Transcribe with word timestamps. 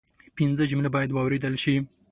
پنځه 0.37 0.63
جملې 0.71 0.89
باید 0.95 1.09
واوریدل 1.11 1.55
شي 1.63 1.75